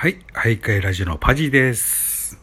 [0.00, 2.38] はい、徘徊ラジオのパジです。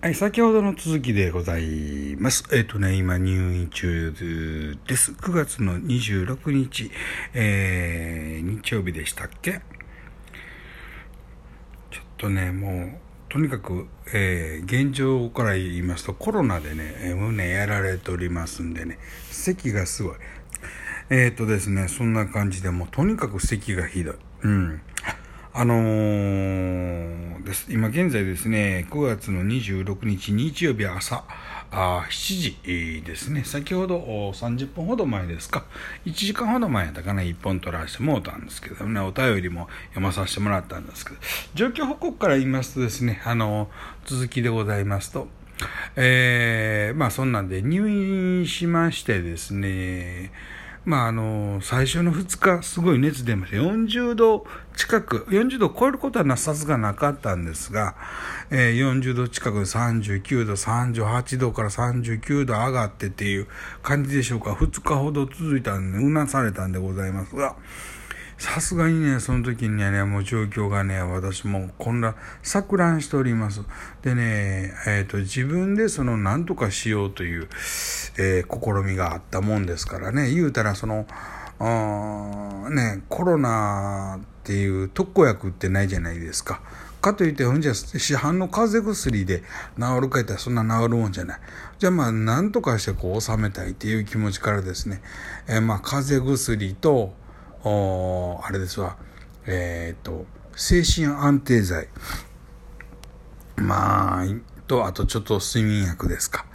[0.00, 2.44] はい、先ほどの続きでございます。
[2.52, 5.10] えっ、とね、今入院中です。
[5.10, 6.92] 9月の26日、
[7.34, 9.62] えー、日曜日でしたっけ？
[11.90, 18.98] ちょっとね、もう、とにかく、えー現状から言いますと、コロナでね、えー胸やられておりますんでね、
[19.30, 20.14] 咳がすごい。
[21.10, 24.14] えっ、とですね、そんな感じで、もうとにかく咳がひどい。
[24.42, 24.80] うん。
[25.58, 27.72] あのーです。
[27.72, 31.24] 今現在ですね、9月の26日日曜日朝、
[31.70, 33.42] あ7時ですね。
[33.42, 33.98] 先ほど
[34.34, 35.64] 30分ほど前ですか。
[36.04, 41.16] 1時間ほど前やったかな、1本取らせてもうたんですけどね、お便りも読まさせてもらったんですけど、
[41.54, 45.26] 状況報告から言いますとですね、あのー続きでございますと、
[45.96, 50.32] えーまあそんなんで入院しましてですね、
[50.86, 57.96] まああの、最初の2日、すごい熱出ました、40度近く、40度を超えることはなさすがなかったんですが、
[58.50, 63.48] えー40度近く、39度、38度から39度上がってっていう
[63.82, 67.56] 感じでしょうか、2日ほど続いたんで、うなされたんでございますが、
[68.38, 73.62] さすがにね、その時にはね、もう状況がね、私も混乱、錯乱しております。
[74.02, 77.48] でね、えっ、と、自分でその、何とかしようという、
[78.18, 81.06] えー試みがあったもんですからね、言うたら、その、
[81.58, 86.60] あーね、コロナっていう特効薬ってないじゃないですか。
[87.00, 89.42] かといって、ほんじゃ、市販の風邪薬で
[89.78, 91.40] 治るか言ったらそんな治るもんじゃない。
[91.78, 95.00] じゃあまあ、なんとかしてこう収めたいっていう気持ちからですね、
[95.48, 97.14] えーまあ、風邪薬と、
[97.68, 98.96] あれですわ、
[99.46, 101.88] えっ、と、精神安定剤。
[103.56, 104.24] まあ、
[104.66, 106.46] と、あとちょっと睡眠薬ですか。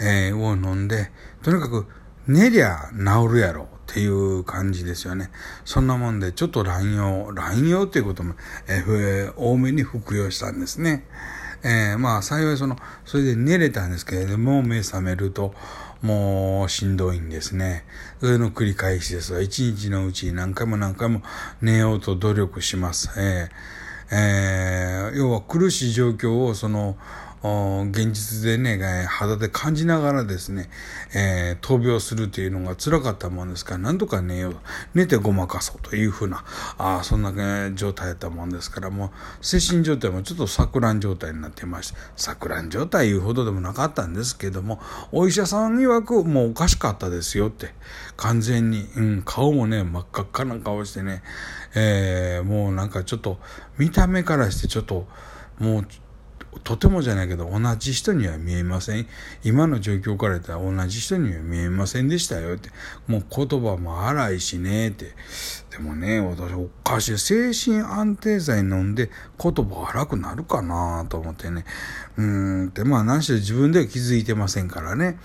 [0.00, 1.10] えーを飲んで、
[1.42, 1.86] とにかく
[2.26, 5.30] 寝りゃ治るやろっていう感じですよね。
[5.64, 8.34] そんなもんで、ちょっと乱用、乱用っていうことも、
[8.66, 11.06] えーふえー多めに服用したんですね。
[11.62, 15.54] えーまあ幸いその、それで寝れたんですけれども、目覚めると、
[16.04, 17.84] もうしんどいんですね。
[18.20, 19.40] それの繰り返しですが。
[19.40, 21.22] 一日のうちに何回も何回も
[21.62, 23.10] 寝ようと努力します。
[23.16, 26.98] えーえー要は苦しい状況をその、
[27.44, 30.70] 現実でね、肌で感じながらですね、
[31.14, 34.56] えー闘病するというのが辛かったもんですから、なんとか寝よう。
[34.94, 36.42] 寝てごまかそうというふうな、
[36.78, 39.10] あそんな、ね、状態だったもんですから、もう
[39.44, 44.80] 精神状態もちょっと錯乱状態になってまして、錯乱状態いうほどでもなかったんですけども、
[45.12, 47.74] お医者さん曰くもうおかしかったですよって、
[48.16, 51.22] 完全に、うん、顔もね、真っ赤っかな顔してね、
[51.74, 53.38] えーもうなんかちょっと、
[53.76, 55.06] 見た目からしてちょっと、
[55.58, 55.86] もう、
[56.62, 59.06] とてもじゃないけど、同じ人には見えません。
[59.42, 62.70] 今の状況から言ったら同じ人には見えませんでしたよって。
[63.06, 65.12] もう言葉も荒いしねって。
[65.70, 67.18] でもね、私おかしい。
[67.18, 69.10] 精神安定剤飲んで
[69.42, 71.64] 言葉荒くなるかなと思ってね。
[72.16, 75.18] うんって、まあ何しろ自分では気づいてませんからね。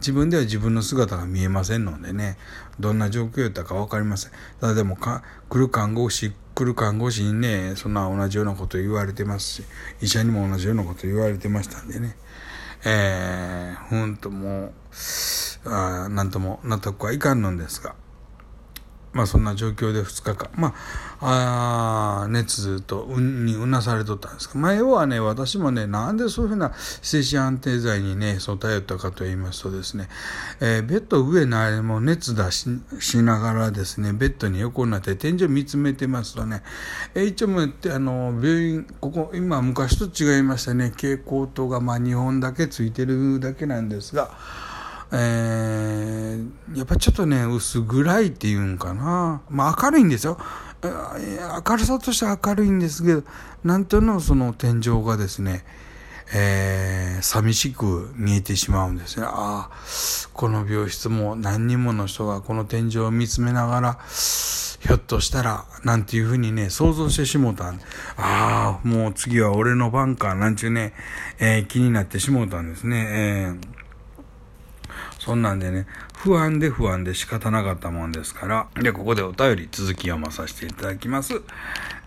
[0.00, 2.36] 自分では自分の姿が見えませんのでね、
[2.78, 4.32] どんな状況やったか分かりません。
[4.60, 9.64] ただでもか、来る看護師、来る看護師にね、そんな同じようなこと言われてますし、
[10.00, 12.16] 医者にも同じようなこと言われてましたんでね、
[12.84, 14.72] えー、ほんともう、
[15.66, 17.96] あなんとも納得はいかんのですが、
[19.14, 20.74] まあそんな状況で2日間、ま
[21.20, 30.08] あ、あ熱とうんにうなされとったんですが、前はね、私もね、なんでそういうふうな精神安定剤にね、そう頼ったかと言いますとですね、
[30.60, 32.68] えーベッド上のあれも熱出し
[33.00, 36.62] しながらですね、ベッドに横になって天井見つめてますとね、
[37.14, 44.32] えー一応もうあの、病院、ここ、今昔と違いましたね、蛍光灯がまあ2本だけついてるだけなんですが、
[45.16, 49.42] えー、やっぱちょっとね、薄暗いっていうんかな。
[49.48, 50.38] まあ明るいんですよ。
[50.82, 53.22] 明るさとして明るいんですけど、
[53.62, 55.64] なんとのその天井がですね、
[56.34, 59.26] えー寂しく見えてしまうんですね。
[59.26, 63.98] ああ、この病室も何人もの人がこの天井を見つめながら、
[64.80, 67.80] ひょっとしたら、なんていうふうにね、想像してしもたん
[68.16, 70.92] ああ、もう次は俺の番か、なんちゅうね、
[71.38, 73.06] えー気になってしもたんですね。
[73.08, 73.73] えー
[75.24, 75.86] そんなんでね、
[76.18, 81.40] 不安で不安で仕方なかったもんですから、で、ここでお便り続き読まさせていただきます。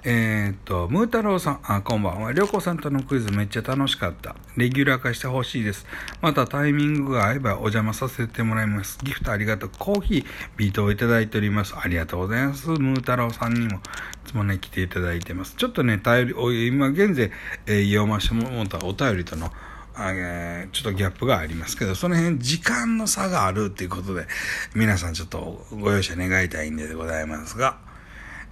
[0.04, 2.31] えーっと、ムー太郎さん、あ、こんばんは。
[2.31, 4.36] りょうこさんとのクイズめっちゃ楽しかった。
[4.56, 5.88] レギュラー化してほしいです。
[6.22, 9.00] またタイミングが合えばお邪魔させてもらいます。
[9.02, 9.72] ギフトありがとう。
[9.80, 10.25] コーヒー、
[10.56, 11.74] ビートをいただいております。
[11.75, 12.70] ありがとうございます。
[12.70, 13.80] ムー太郎さんにも、い
[14.28, 15.56] つもね、来ていただいてます。
[15.58, 17.31] ちょっとね、頼り、今現在、
[17.66, 19.52] えー読ましてもらったお便りとの、
[20.00, 24.28] えー、ちょっとギャップがありますけど、その辺時間の差があるっていうことで、
[24.76, 27.78] 皆さんちょっとご容赦願いたいんでございますが、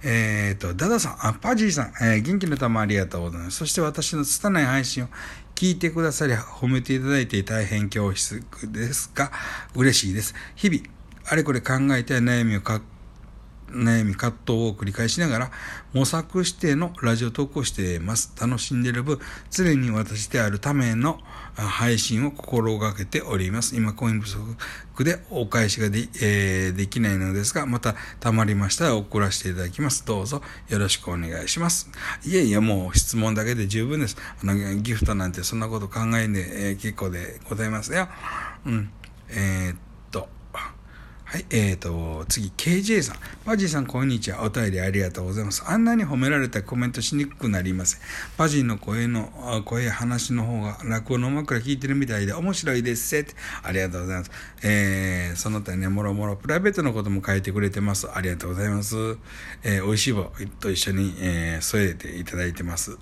[0.02, 3.58] えっ、ー、と、ダダさん、あ、パジーさん、えー、元気の玉ありがとうございます。
[3.58, 5.08] そして私の拙い配信を
[5.54, 9.32] 聞いてくださり、褒めていただいて大変恐縮ですが、
[9.74, 10.34] 嬉しいです。
[10.54, 10.82] 日々、
[11.24, 12.80] あれこれ考えて悩みをか
[13.70, 15.50] 悩み葛藤を繰り返しながら
[15.92, 18.32] 模索してのラジオ投稿しています。
[18.40, 19.18] 楽しんでる分、
[19.50, 21.18] 常に私であるための
[21.54, 23.76] 配信を心がけております。
[23.76, 30.04] 今、コイン不足でお返しがで,、えー、できないのですが、また溜まりましたら送らせていただきます。
[30.06, 31.90] どうぞよろしくお願いします。
[32.24, 34.16] いえいえ、もう質問だけで十分です。
[34.42, 38.08] あのギフトなんてそんなこと考えんで、えー、結構でございますよ。
[38.66, 38.90] うん。
[39.28, 39.85] えー
[41.28, 43.16] はい、えーと、次、KJ さん。
[43.44, 44.44] パジーさん、こんにちは。
[44.44, 45.64] お便りありがとうございます。
[45.66, 48.00] あんなに褒められたコメントしにくくなりません。
[48.36, 53.26] パジーの声の、声話の方が落語の枕聞いてるみたいで面白いですせ。
[53.64, 54.30] ありがとうございます。
[54.62, 58.08] えー、その他ね、もろもろプライベートのことも書いてくれてます。
[58.08, 58.94] ありがとうございます。
[59.64, 60.30] えー、美味しい棒
[60.60, 62.96] と一緒に、えー、添えていただいてます。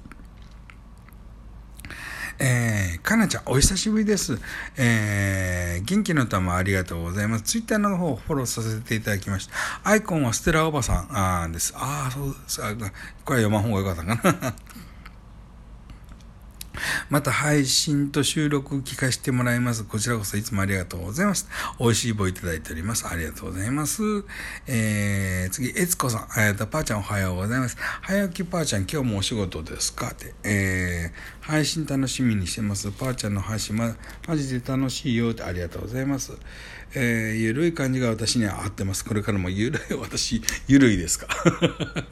[2.38, 4.38] えー、かなちゃん、お久しぶりです。
[4.76, 7.44] えー、元気の玉ありがとうございます。
[7.44, 9.54] ツイッターの方をフォローさせていただきました。
[9.84, 11.74] アイコンはステラおばさんあです。
[11.76, 12.60] ああ、そうです。
[13.24, 14.54] これ読まん方がよかったかな。
[17.10, 19.84] また配信と収録聞かせてもらいます。
[19.84, 21.48] こちらこそいつもありがとうございます。
[21.78, 23.06] 美味しい棒いただいております。
[23.06, 24.02] ありがとうございます。
[24.66, 26.20] えー、次、えつこさん。
[26.40, 27.76] えーと、ぱーちゃんおはようございます。
[28.02, 30.08] 早起きぱーちゃん、今日もお仕事ですか？
[30.08, 30.34] って。
[30.44, 32.90] えー、配信楽しみにしてます。
[32.92, 33.94] ぱーちゃんの配信、ま、
[34.26, 36.32] マジで楽しいよってありがとうございます。
[36.96, 39.04] えー、ゆるい感じが私には合ってます。
[39.04, 41.26] これからもゆるい、私、ゆるいですか？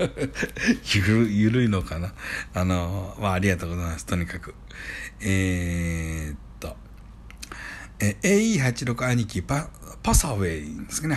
[0.94, 2.12] ゆる、ゆるいのかな？
[2.54, 4.06] あの、まあ、ありがとうございます。
[4.06, 4.54] とにかく。
[5.20, 6.76] えー、っと、
[8.00, 9.68] え、AE86 兄貴パ、
[10.02, 11.16] パサウェイですかね。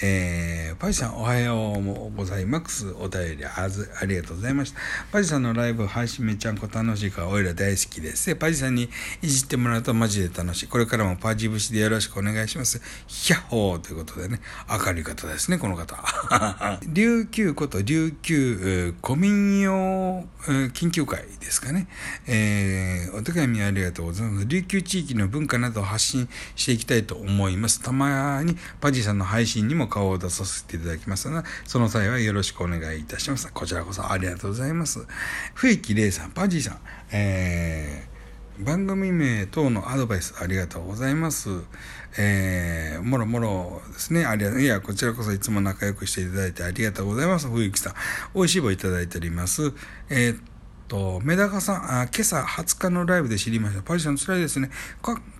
[0.00, 2.90] えー、パジさんおはようございます。
[2.98, 4.80] お便りあずありがとうございました。
[5.12, 8.34] パジさんのライブ配信めちゃんこ楽しいから、おいら大好きです。
[8.36, 8.88] パジさんに
[9.22, 10.66] いじってもらうとマジで楽しい。
[10.66, 12.80] これからもパジ節でよろしくお願いします。
[13.06, 15.96] ヒャッホーということでね、明るい方ですね、この方。
[16.86, 20.26] 琉球こと琉球古民謡
[20.72, 21.86] 研究会ですかね。
[22.26, 24.46] えー、お手紙ありがとうございます。
[24.46, 27.80] 琉球地域の文化などを発信していきたいと思います。
[27.80, 33.52] たまにパジさんの配信にも顔を出させていただきますので、その際はよろしくお願いいたします。
[33.52, 35.06] こちらこそありがとうございます。
[35.54, 36.78] 冬木玲さん、パジーさん、
[37.12, 41.48] えー、番組名等のアドバイスありがとうございます。
[42.18, 44.26] えー、もろもろですね。
[44.26, 44.60] ありが。
[44.60, 47.48] いや、こちらこそいつも仲良くしていただいてありがとうございます。
[47.48, 47.94] 冬木さん。
[48.34, 49.72] 美味しい棒いただいております。
[50.10, 50.40] えー
[50.92, 53.82] と、メダカさん、あ今朝20日のライブで知りました。
[53.82, 54.68] パジさん辛いですね。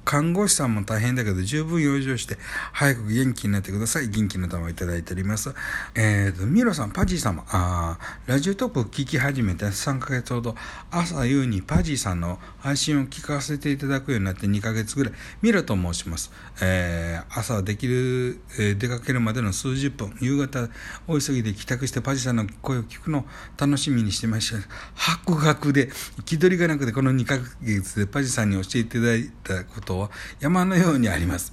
[0.04, 2.36] 看護師さんも大変だけど、十分養生して、
[2.72, 4.08] 早く元気になってください。
[4.08, 5.54] 元気の玉をいただいております。
[5.94, 10.56] えーと、ミロさん、パジー様、あラジオトークを聞き始めて3ヶ月ほど、
[10.90, 16.32] 朝夕にパジーさんの配信を聞かせていただくようになって2ヶ月ぐらい、ミロと申します。
[16.60, 20.68] えー、朝できる、えー、出かけるまでの数十分、夕方、
[21.06, 23.24] 大急ぎで帰宅してパジーさんの声を聞くのを
[23.56, 24.58] 楽しみにしてました。
[24.94, 25.90] 白学で、
[26.24, 30.10] 気取りがなくて、この2ヶ月でパジーさんに教えていただいたことことは
[30.40, 31.52] 山のようにあります。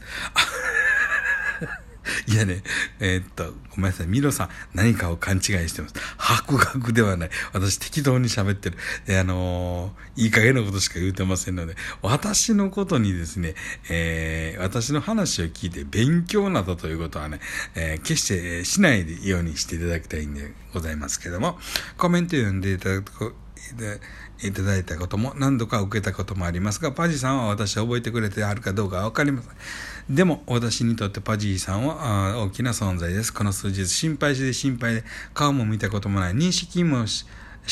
[2.27, 2.63] いやね、
[2.99, 4.07] えー、っと、ごめんなさい。
[4.07, 5.93] ミロさん、何かを勘違いしてます。
[6.17, 7.29] 白学ではない。
[7.53, 8.77] 私、適当に喋ってる。
[9.05, 13.55] で、あのー、いい加減なことしか言うてませんので、私のことにですね、
[13.89, 17.39] えー、私の話を聞いて勉強などということはね、
[17.75, 21.59] え、決してしないようにしていただきたいんでございますけども、
[21.97, 23.35] コメント読んでいただく
[24.41, 30.15] いただいたことも何度か受けたこともありますが、パジーさんは私を覚えてくれてあるかどうかはわかりません。
[30.15, 33.33] でも、私にとってパジーさんは大きな存在です。
[33.33, 37.25] この数日、心配して心配で、顔も見たこともない、認識もし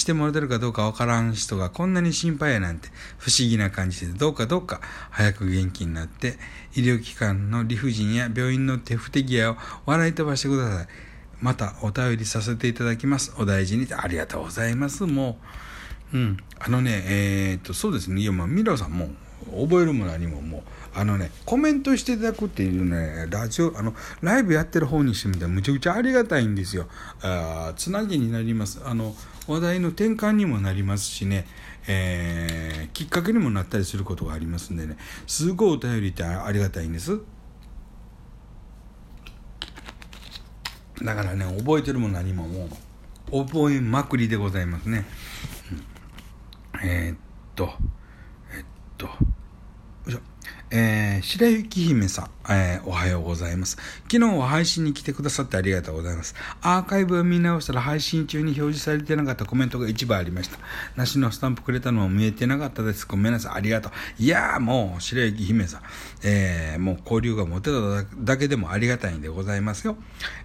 [0.05, 6.37] てもらってるかどうかわからん人がこんなに心配やなんて不思議な感じで、どうかどうか早く元気になって、
[6.75, 10.87] 医療機関の理不尽や病院の手不手際を笑い飛ばしてください。
[11.39, 13.33] またお便りさせていただきます。
[13.37, 13.87] お大事に。
[13.93, 15.05] ありがとうございます。
[15.05, 15.45] もう、
[16.13, 19.09] うん、あのね、えー、っと、そうですね、いや、まあ、ミラさんも、
[19.51, 20.61] 覚えるも何ももう、
[20.93, 26.87] あのね、コメントしていただくっていうね、ラジオ、あの、ライブやってる方にしてみたらむちゃくちゃありがたいんですよ。
[27.21, 28.81] あつなぎになります。
[28.83, 29.15] あの、
[29.47, 31.45] 話題の転換にもなりますしね、
[31.87, 37.19] えー、きっかけにもなったりすることがありますんでね、すごいお便りってありがたいんです。
[41.03, 42.69] だからね、覚えてるも何もも
[43.31, 45.05] う、覚えまくりでございますね。
[46.83, 47.17] えー、っ
[47.55, 47.69] と、
[48.55, 48.65] えっ
[48.97, 49.09] と、
[50.69, 53.77] えー、白雪姫さん、えー、おはようございます。
[54.11, 56.35] 昨日は配信に来てくださってありがとうございます。
[56.61, 60.59] アーカイブを見直したら配信中に表示されてなかったコメントが一部ありました。
[60.97, 63.07] 梨のスタンプくれたのも見えてなかったです。
[63.07, 63.55] ごめんなさい。
[63.55, 63.91] ありがとう。
[64.19, 65.81] いやーもう、白雪姫さん、
[66.23, 69.95] えー、もう交流が持てただけでもありがたいんでございますよ。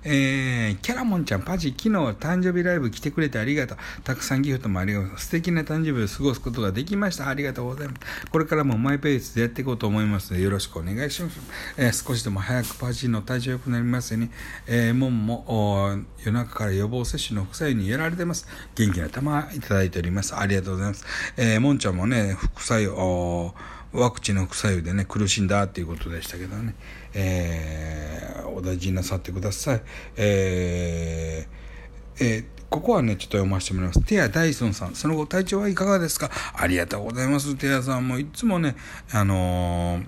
[0.05, 3.79] えー、キャラモンちゃん、パジ、昨日誕生日ライブ来てくれてありがとう。
[4.05, 5.19] たくさんギフトもありがとう。
[5.19, 7.29] 素敵な誕生日を過ごすことができました。
[7.29, 8.00] ありがとうございます。
[8.31, 10.12] これからもマイペースでやっていこうと思います。
[10.12, 11.40] ますので、よろしくお願いします。
[11.76, 14.31] えー、少しでも早くパーチーの体調良くなりますように、
[14.66, 18.47] えー、門も夜中から予防接種の副作用にやられてます。
[18.75, 20.37] 元気な玉いただいております。
[20.37, 21.04] ありがとうございます。
[21.37, 23.54] えー、もんちゃんもね、副作用、
[23.92, 26.75] ワクチンの副作用でね、苦しんだっていうことでしたけどね、
[27.14, 29.83] えー、お大事になさってください。
[30.16, 31.72] えー、
[32.21, 34.00] えーここはね、ちょっと読ませてもらいます。
[34.00, 34.95] テア・ダイソンさん。
[34.95, 36.31] その後、体調はいかがですか？
[36.54, 37.54] ありがとうございます。
[37.54, 38.76] テアさんもいつもね、
[39.11, 40.07] あのー、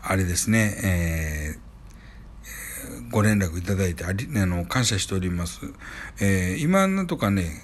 [0.00, 5.62] あれですね、えー、ご連絡いただいてあり、あの、感謝しております。
[6.20, 7.62] えー、今なんとかね、